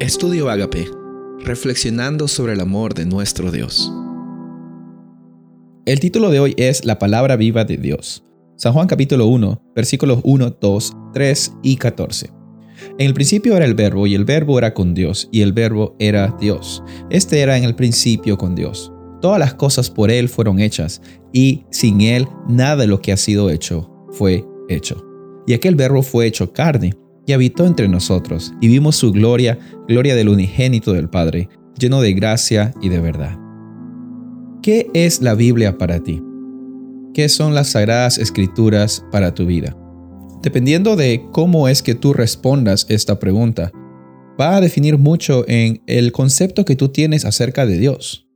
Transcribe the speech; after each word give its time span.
Estudio 0.00 0.48
Agape, 0.48 0.88
reflexionando 1.40 2.26
sobre 2.26 2.54
el 2.54 2.60
amor 2.60 2.94
de 2.94 3.04
nuestro 3.04 3.52
Dios. 3.52 3.92
El 5.84 6.00
título 6.00 6.30
de 6.30 6.40
hoy 6.40 6.54
es 6.56 6.86
La 6.86 6.98
palabra 6.98 7.36
viva 7.36 7.66
de 7.66 7.76
Dios. 7.76 8.24
San 8.56 8.72
Juan 8.72 8.86
capítulo 8.86 9.26
1, 9.26 9.62
versículos 9.76 10.20
1, 10.24 10.56
2, 10.58 10.96
3 11.12 11.52
y 11.62 11.76
14. 11.76 12.30
En 12.98 13.06
el 13.08 13.12
principio 13.12 13.54
era 13.54 13.66
el 13.66 13.74
verbo 13.74 14.06
y 14.06 14.14
el 14.14 14.24
verbo 14.24 14.56
era 14.56 14.72
con 14.72 14.94
Dios 14.94 15.28
y 15.32 15.42
el 15.42 15.52
verbo 15.52 15.96
era 15.98 16.34
Dios. 16.40 16.82
Este 17.10 17.40
era 17.40 17.58
en 17.58 17.64
el 17.64 17.74
principio 17.74 18.38
con 18.38 18.54
Dios. 18.54 18.90
Todas 19.20 19.38
las 19.38 19.52
cosas 19.52 19.90
por 19.90 20.10
Él 20.10 20.30
fueron 20.30 20.60
hechas 20.60 21.02
y 21.30 21.66
sin 21.68 22.00
Él 22.00 22.26
nada 22.48 22.76
de 22.76 22.86
lo 22.86 23.02
que 23.02 23.12
ha 23.12 23.18
sido 23.18 23.50
hecho 23.50 23.90
fue 24.12 24.46
hecho. 24.70 25.04
Y 25.46 25.52
aquel 25.52 25.74
verbo 25.74 26.00
fue 26.00 26.26
hecho 26.26 26.54
carne 26.54 26.94
y 27.26 27.32
habitó 27.32 27.66
entre 27.66 27.88
nosotros, 27.88 28.52
y 28.60 28.68
vimos 28.68 28.96
su 28.96 29.12
gloria, 29.12 29.58
gloria 29.88 30.14
del 30.14 30.28
unigénito 30.28 30.92
del 30.92 31.08
Padre, 31.08 31.48
lleno 31.78 32.00
de 32.00 32.12
gracia 32.12 32.74
y 32.80 32.88
de 32.88 33.00
verdad. 33.00 33.38
¿Qué 34.62 34.90
es 34.94 35.22
la 35.22 35.34
Biblia 35.34 35.78
para 35.78 36.00
ti? 36.00 36.22
¿Qué 37.14 37.28
son 37.28 37.54
las 37.54 37.70
sagradas 37.70 38.18
escrituras 38.18 39.04
para 39.10 39.34
tu 39.34 39.46
vida? 39.46 39.76
Dependiendo 40.42 40.96
de 40.96 41.26
cómo 41.32 41.68
es 41.68 41.82
que 41.82 41.94
tú 41.94 42.12
respondas 42.12 42.86
esta 42.88 43.18
pregunta, 43.18 43.72
va 44.40 44.56
a 44.56 44.60
definir 44.60 44.96
mucho 44.96 45.44
en 45.48 45.82
el 45.86 46.12
concepto 46.12 46.64
que 46.64 46.76
tú 46.76 46.88
tienes 46.88 47.24
acerca 47.24 47.66
de 47.66 47.78
Dios. 47.78 48.29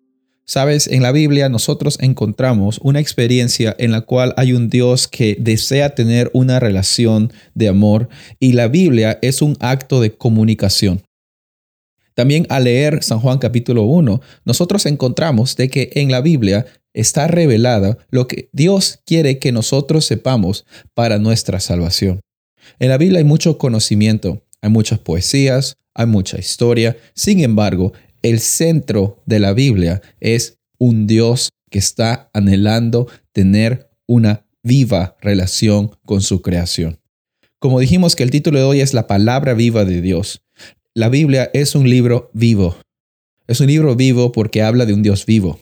Sabes, 0.47 0.89
en 0.89 1.03
la 1.03 1.11
Biblia 1.11 1.49
nosotros 1.49 1.97
encontramos 2.01 2.79
una 2.83 3.01
experiencia 3.01 3.75
en 3.79 3.93
la 3.93 4.03
cual 4.03 4.35
hay 4.37 4.53
un 4.53 4.69
Dios 4.69 5.09
que 5.09 5.37
desea 5.41 5.95
tener 5.95 6.31
una 6.35 6.61
relación 6.61 7.33
de 7.55 7.69
amor 7.69 8.11
y 8.39 8.53
la 8.53 8.69
Biblia 8.69 9.19
es 9.23 9.41
un 9.41 9.57
acto 9.61 10.03
de 10.03 10.15
comunicación. 10.15 11.03
También 12.15 12.47
al 12.51 12.65
leer 12.65 13.03
San 13.03 13.21
Juan 13.21 13.39
capítulo 13.39 13.85
1, 13.85 14.21
nosotros 14.45 14.85
encontramos 14.85 15.57
de 15.57 15.71
que 15.71 15.91
en 15.95 16.11
la 16.11 16.21
Biblia 16.21 16.67
está 16.93 17.27
revelada 17.27 17.97
lo 18.11 18.29
que 18.29 18.51
Dios 18.53 19.01
quiere 19.07 19.39
que 19.39 19.51
nosotros 19.51 20.05
sepamos 20.05 20.67
para 20.93 21.19
nuestra 21.19 21.59
salvación. 21.59 22.21
En 22.79 22.91
la 22.91 22.99
Biblia 22.99 23.19
hay 23.19 23.25
mucho 23.25 23.57
conocimiento, 23.57 24.43
hay 24.61 24.71
muchas 24.71 24.99
poesías, 24.99 25.79
hay 25.95 26.07
mucha 26.07 26.39
historia. 26.39 26.97
Sin 27.15 27.41
embargo, 27.41 27.93
el 28.25 28.41
centro 28.41 29.23
de 29.27 29.39
la 29.39 29.53
Biblia 29.53 30.01
es 30.19 30.59
un 30.79 31.07
Dios 31.07 31.51
que 31.71 31.79
está 31.79 32.31
anhelando 32.33 33.07
tener 33.33 33.91
una 34.07 34.47
viva 34.63 35.17
relación 35.21 35.91
con 36.07 36.23
su 36.23 36.41
creación. 36.41 36.99
Como 37.59 37.81
dijimos 37.81 38.17
que 38.17 38.23
el 38.23 38.31
título 38.31 38.59
de 38.59 38.65
hoy 38.65 38.81
es 38.81 38.95
la 38.95 39.07
palabra 39.07 39.53
viva 39.53 39.85
de 39.85 40.01
Dios. 40.01 40.43
La 40.95 41.11
Biblia 41.11 41.51
es 41.53 41.75
un 41.75 41.91
libro 41.91 42.31
vivo. 42.33 42.79
Es 43.47 43.61
un 43.61 43.67
libro 43.67 43.95
vivo 43.95 44.33
porque 44.33 44.63
habla 44.63 44.87
de 44.87 44.95
un 44.95 45.03
Dios 45.03 45.27
vivo. 45.27 45.61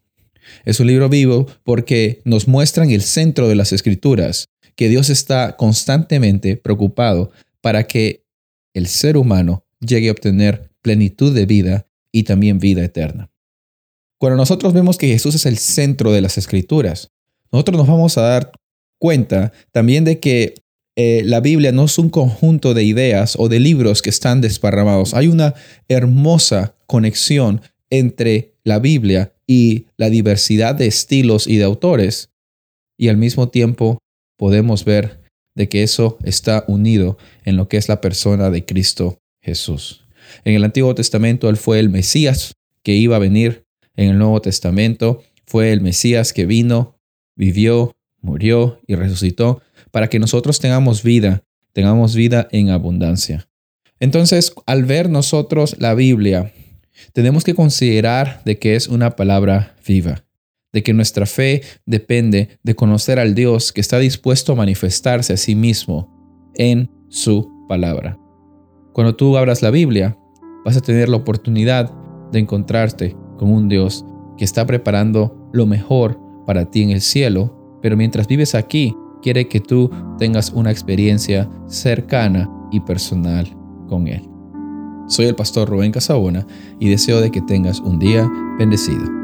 Es 0.64 0.78
un 0.78 0.86
libro 0.86 1.08
vivo 1.08 1.48
porque 1.64 2.20
nos 2.24 2.46
muestra 2.46 2.84
en 2.84 2.92
el 2.92 3.02
centro 3.02 3.48
de 3.48 3.56
las 3.56 3.72
escrituras 3.72 4.46
que 4.76 4.88
Dios 4.88 5.10
está 5.10 5.56
constantemente 5.56 6.56
preocupado 6.56 7.32
para 7.60 7.88
que 7.88 8.22
el 8.72 8.86
ser 8.86 9.16
humano 9.16 9.64
llegue 9.80 10.10
a 10.10 10.12
obtener 10.12 10.70
plenitud 10.80 11.34
de 11.34 11.46
vida 11.46 11.86
y 12.12 12.24
también 12.24 12.58
vida 12.58 12.84
eterna. 12.84 13.30
Cuando 14.18 14.36
nosotros 14.36 14.72
vemos 14.72 14.98
que 14.98 15.08
Jesús 15.08 15.34
es 15.34 15.46
el 15.46 15.58
centro 15.58 16.12
de 16.12 16.20
las 16.20 16.38
escrituras, 16.38 17.10
nosotros 17.50 17.76
nos 17.76 17.88
vamos 17.88 18.16
a 18.18 18.22
dar 18.22 18.52
cuenta 19.00 19.52
también 19.72 20.04
de 20.04 20.20
que 20.20 20.54
eh, 20.94 21.22
la 21.24 21.40
Biblia 21.40 21.72
no 21.72 21.86
es 21.86 21.98
un 21.98 22.10
conjunto 22.10 22.74
de 22.74 22.84
ideas 22.84 23.34
o 23.38 23.48
de 23.48 23.58
libros 23.58 24.02
que 24.02 24.10
están 24.10 24.40
desparramados. 24.40 25.14
Hay 25.14 25.28
una 25.28 25.54
hermosa 25.88 26.76
conexión 26.86 27.62
entre 27.90 28.54
la 28.62 28.78
Biblia 28.78 29.34
y 29.46 29.86
la 29.96 30.10
diversidad 30.10 30.74
de 30.74 30.86
estilos 30.86 31.46
y 31.46 31.56
de 31.56 31.64
autores. 31.64 32.30
Y 32.98 33.08
al 33.08 33.16
mismo 33.16 33.48
tiempo 33.48 33.98
podemos 34.36 34.84
ver 34.84 35.20
de 35.54 35.68
que 35.68 35.82
eso 35.82 36.18
está 36.24 36.64
unido 36.68 37.18
en 37.44 37.56
lo 37.56 37.68
que 37.68 37.76
es 37.76 37.88
la 37.88 38.00
persona 38.00 38.50
de 38.50 38.64
Cristo 38.64 39.18
Jesús. 39.40 40.01
En 40.44 40.54
el 40.54 40.64
Antiguo 40.64 40.94
Testamento 40.94 41.48
Él 41.48 41.56
fue 41.56 41.78
el 41.78 41.90
Mesías 41.90 42.56
que 42.82 42.94
iba 42.94 43.16
a 43.16 43.20
venir. 43.20 43.64
En 43.96 44.10
el 44.10 44.18
Nuevo 44.18 44.40
Testamento 44.40 45.22
fue 45.46 45.72
el 45.72 45.80
Mesías 45.80 46.32
que 46.32 46.46
vino, 46.46 46.98
vivió, 47.36 47.96
murió 48.20 48.80
y 48.86 48.94
resucitó 48.94 49.60
para 49.90 50.08
que 50.08 50.18
nosotros 50.18 50.60
tengamos 50.60 51.02
vida, 51.02 51.44
tengamos 51.72 52.14
vida 52.14 52.48
en 52.52 52.70
abundancia. 52.70 53.48
Entonces, 54.00 54.52
al 54.66 54.84
ver 54.84 55.10
nosotros 55.10 55.76
la 55.78 55.94
Biblia, 55.94 56.52
tenemos 57.12 57.44
que 57.44 57.54
considerar 57.54 58.42
de 58.44 58.58
que 58.58 58.74
es 58.74 58.88
una 58.88 59.16
palabra 59.16 59.76
viva, 59.86 60.24
de 60.72 60.82
que 60.82 60.92
nuestra 60.92 61.26
fe 61.26 61.62
depende 61.86 62.58
de 62.62 62.74
conocer 62.74 63.18
al 63.18 63.34
Dios 63.34 63.72
que 63.72 63.80
está 63.80 63.98
dispuesto 63.98 64.52
a 64.52 64.56
manifestarse 64.56 65.34
a 65.34 65.36
sí 65.36 65.54
mismo 65.54 66.52
en 66.56 66.90
su 67.08 67.48
palabra. 67.68 68.21
Cuando 68.92 69.14
tú 69.14 69.36
abras 69.38 69.62
la 69.62 69.70
Biblia, 69.70 70.18
vas 70.64 70.76
a 70.76 70.82
tener 70.82 71.08
la 71.08 71.16
oportunidad 71.16 71.90
de 72.30 72.38
encontrarte 72.38 73.16
con 73.38 73.50
un 73.50 73.68
Dios 73.68 74.04
que 74.36 74.44
está 74.44 74.66
preparando 74.66 75.48
lo 75.52 75.66
mejor 75.66 76.20
para 76.46 76.70
ti 76.70 76.82
en 76.82 76.90
el 76.90 77.00
cielo, 77.00 77.78
pero 77.80 77.96
mientras 77.96 78.26
vives 78.26 78.54
aquí, 78.54 78.94
quiere 79.22 79.48
que 79.48 79.60
tú 79.60 79.90
tengas 80.18 80.50
una 80.50 80.70
experiencia 80.70 81.48
cercana 81.66 82.50
y 82.70 82.80
personal 82.80 83.48
con 83.88 84.08
Él. 84.08 84.28
Soy 85.06 85.26
el 85.26 85.34
pastor 85.34 85.68
Rubén 85.68 85.92
Casabona 85.92 86.46
y 86.78 86.90
deseo 86.90 87.20
de 87.20 87.30
que 87.30 87.40
tengas 87.40 87.80
un 87.80 87.98
día 87.98 88.30
bendecido. 88.58 89.21